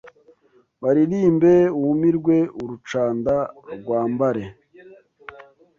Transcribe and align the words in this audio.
Baririmbe 0.81 1.53
wumirwe 1.81 2.35
Urucanda 2.61 3.35
rwambare 3.79 4.43